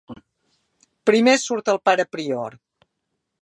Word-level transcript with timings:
Primer 1.09 1.35
surt 1.43 1.69
el 1.75 1.79
pare 1.91 2.07
prior. 2.17 2.59